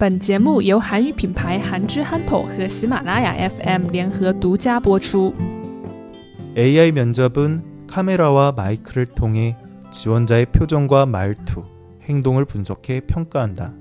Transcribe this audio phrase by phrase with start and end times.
[0.00, 5.34] 本节目由韩语品牌韩之憨头和喜马拉雅 FM 联合独家播出。
[6.56, 9.58] AI 면접은 카메라와 마이크를 통해
[9.90, 11.64] 지원자의 표정과 말투,
[12.04, 13.74] 행동을 분석해 평가한다.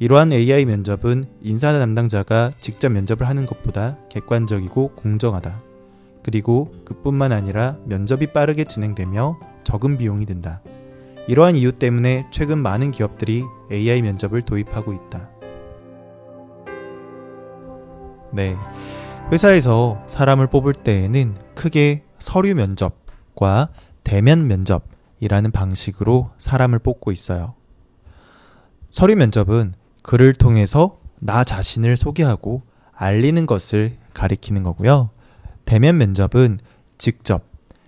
[0.00, 5.62] 이러한 AI 면접은 인사 담당자가 직접 면접을 하는 것보다 객관적이고 공정하다.
[6.22, 10.60] 그리고 그뿐만 아니라 면접이 빠르게 진행되며 적은 비용이 든다.
[11.27, 15.29] 이러한 이유 때문에 최근 많은 기업들이 AI 면접을 도입하고 있다.
[18.31, 18.55] 네.
[19.31, 23.69] 회사에서 사람을 뽑을 때에는 크게 서류 면접과
[24.05, 27.55] 대면 면접이라는 방식으로 사람을 뽑고 있어요.
[28.89, 29.73] 서류 면접은
[30.03, 32.61] 글을 통해서 나 자신을 소개하고
[32.93, 35.09] 알리는 것을 가리키는 거고요.
[35.65, 36.59] 대면 면접은
[36.97, 37.43] 직접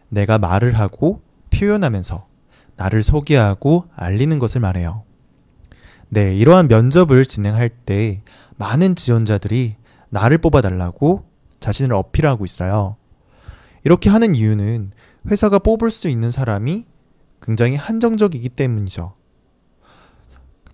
[0.09, 1.21] 내가 말을 하고
[1.51, 2.28] 표현하면서
[2.79, 5.03] 나를 소개하고 알리는 것을 말해요.
[6.07, 8.23] 네, 이러한 면접을 진행할 때
[8.55, 9.75] 많은 지원자들이
[10.09, 11.25] 나를 뽑아달라고
[11.59, 12.95] 자신을 어필하고 있어요.
[13.83, 14.91] 이렇게 하는 이유는
[15.29, 16.85] 회사가 뽑을 수 있는 사람이
[17.41, 19.13] 굉장히 한정적이기 때문이죠.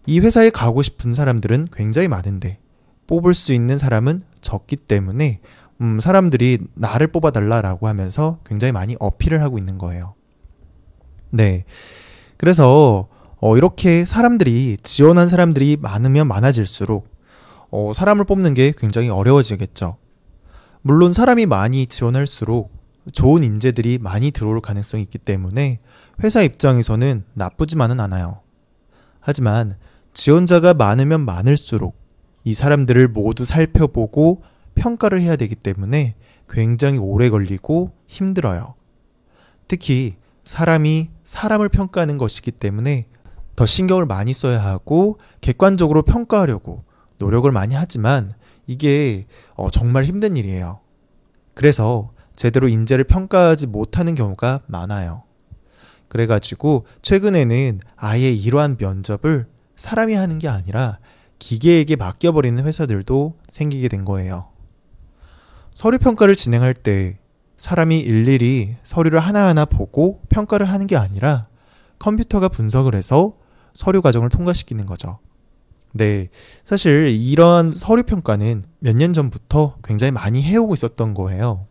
[0.05, 2.59] 이 회사에 가고 싶은 사람들은 굉장히 많은데
[3.07, 5.41] 뽑을 수 있는 사람은 적기 때문에
[5.81, 10.13] 음, 사람들이 나를 뽑아달라라고 하면서 굉장히 많이 어필을 하고 있는 거예요.
[11.29, 11.65] 네.
[12.37, 17.07] 그래서 어, 이렇게 사람들이 지원한 사람들이 많으면 많아질수록
[17.71, 19.97] 어, 사람을 뽑는 게 굉장히 어려워지겠죠.
[20.81, 22.71] 물론 사람이 많이 지원할수록
[23.11, 25.79] 좋은 인재들이 많이 들어올 가능성이 있기 때문에
[26.23, 28.41] 회사 입장에서는 나쁘지만은 않아요.
[29.19, 29.77] 하지만
[30.13, 31.95] 지원자가 많으면 많을수록
[32.43, 34.43] 이 사람들을 모두 살펴보고
[34.75, 36.15] 평가를 해야 되기 때문에
[36.49, 38.75] 굉장히 오래 걸리고 힘들어요.
[39.67, 40.15] 특히
[40.45, 43.07] 사람이 사람을 평가하는 것이기 때문에
[43.55, 46.83] 더 신경을 많이 써야 하고 객관적으로 평가하려고
[47.17, 48.33] 노력을 많이 하지만
[48.67, 50.79] 이게 어, 정말 힘든 일이에요.
[51.53, 55.23] 그래서 제대로 인재를 평가하지 못하는 경우가 많아요.
[56.07, 60.99] 그래가지고 최근에는 아예 이러한 면접을 사람이 하는 게 아니라
[61.39, 64.49] 기계에게 맡겨버리는 회사들도 생기게 된 거예요.
[65.73, 67.17] 서류 평가를 진행할 때
[67.57, 71.47] 사람이 일일이 서류를 하나하나 보고 평가를 하는 게 아니라
[71.99, 73.33] 컴퓨터가 분석을 해서
[73.73, 75.19] 서류 과정을 통과시키는 거죠.
[75.93, 76.27] 네.
[76.65, 81.67] 사실 이러한 서류 평가는 몇 년 전부터 굉장히 많이 해오고 있었던 거예요.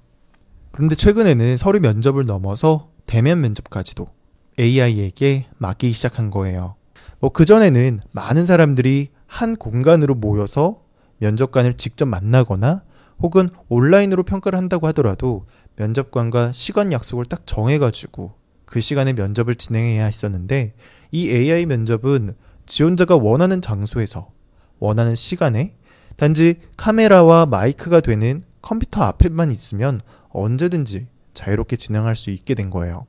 [0.72, 4.06] 그런데 최근에는 서류 면접을 넘어서 대면 면접까지도
[4.58, 6.74] AI에게 맡기기 시작한 거예요.
[7.20, 10.80] 뭐 그전에는 많은 사람들이 한 공간으로 모여서
[11.18, 12.82] 면접관을 직접 만나거나
[13.20, 20.74] 혹은 온라인으로 평가를 한다고 하더라도 면접관과 시간 약속을 딱 정해가지고 그 시간에 면접을 진행해야 했었는데
[21.12, 22.34] 이 AI 면접은
[22.66, 24.30] 지원자가 원하는 장소에서
[24.78, 25.76] 원하는 시간에
[26.16, 30.00] 단지 카메라와 마이크가 되는 컴퓨터 앞에만 있으면
[30.30, 33.06] 언제든지 자유롭게 진행할 수 있게 된 거예요.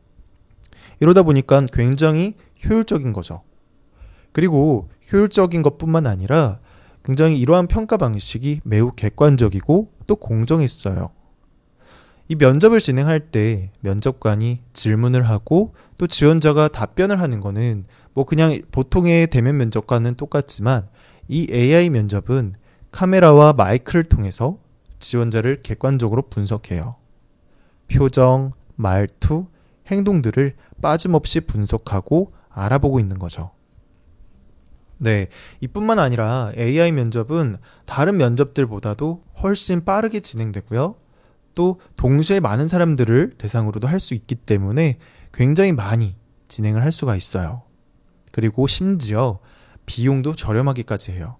[0.99, 2.35] 이러다 보니까 굉장히
[2.65, 3.43] 효율적인 거죠.
[4.31, 6.59] 그리고 효율적인 것 뿐만 아니라
[7.05, 11.09] 굉장히 이러한 평가 방식이 매우 객관적이고 또 공정했어요.
[12.27, 19.27] 이 면접을 진행할 때 면접관이 질문을 하고 또 지원자가 답변을 하는 거는 뭐 그냥 보통의
[19.27, 20.87] 대면 면접과는 똑같지만
[21.27, 22.55] 이 AI 면접은
[22.91, 24.57] 카메라와 마이크를 통해서
[24.97, 26.95] 지원자를 객관적으로 분석해요.
[27.87, 29.45] 표정, 말투,
[29.87, 33.51] 행동들을 빠짐없이 분석하고 알아보고 있는 거죠.
[34.97, 35.27] 네.
[35.61, 40.95] 이뿐만 아니라 AI 면접은 다른 면접들보다도 훨씬 빠르게 진행되고요.
[41.53, 44.97] 또 동시에 많은 사람들을 대상으로도 할 수 있기 때문에
[45.33, 46.15] 굉장히 많이
[46.47, 47.63] 진행을 할 수가 있어요.
[48.31, 49.39] 그리고 심지어
[49.85, 51.37] 비용도 저렴하기까지 해요.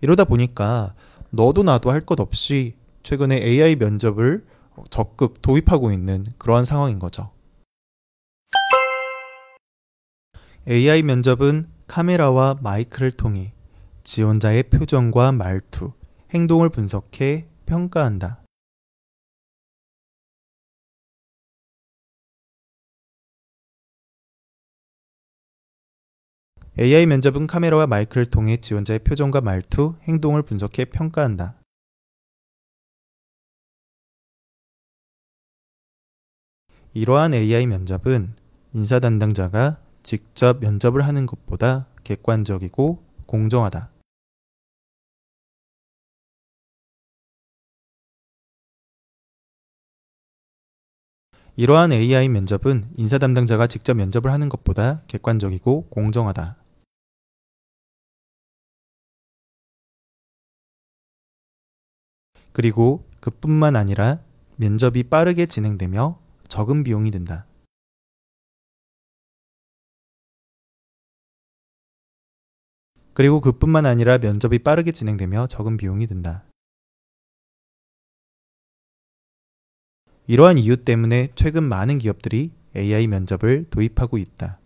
[0.00, 0.94] 이러다 보니까
[1.30, 4.44] 너도 나도 할 것 없이 최근에 AI 면접을
[4.90, 7.30] 적극 도입하고 있는 그러한 상황인 거죠.
[10.68, 13.52] AI 면접은 카메라와 마이크를 통해
[14.02, 15.92] 지원자의 표정과 말투,
[16.34, 18.42] 행동을 분석해 평가한다.
[26.76, 31.62] AI 면접은 카메라와 마이크를 통해 지원자의 표정과 말투, 행동을 분석해 평가한다.
[36.92, 38.34] 이러한 AI 면접은
[38.72, 43.90] 인사 담당자가 직접 면접을 하는 것보다 객관적이고 공정하다.
[51.56, 56.56] 이러한 AI 면접은 인사 담당자가 직접 면접을 하는 것보다 객관적이고 공정하다.
[62.52, 64.20] 그리고 그뿐만 아니라
[64.54, 67.46] 면접이 빠르게 진행되며 적은 비용이 든다.
[73.16, 76.44] 그리고 그뿐만 아니라 면접이 빠르게 진행되며 적은 비용이 든다.
[80.26, 84.60] 이러한 이유 때문에 최근 많은 기업들이 AI 면접을 도입하고 있다.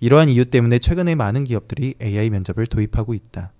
[0.00, 3.52] 이러한 이유 때문에 최근에 많은 기업들이 AI 면접을 도입하고 있다.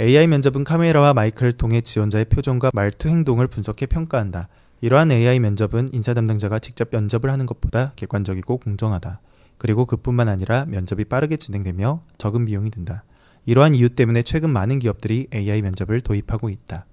[0.00, 4.48] AI 면접은 카메라와 마이크를 통해 지원자의 표정과 말투 행동을 분석해 평가한다.
[4.84, 9.18] 이러한 AI 면접은 인사 담당자가 직접 면접을 하는 것보다 객관적이고 공정하다.
[9.56, 13.02] 그리고 그뿐만 아니라 면접이 빠르게 진행되며 적은 비용이 든다.
[13.46, 16.84] 이러한 이유 때문에 최근 많은 기업들이 AI 면접을 도입하고 있다.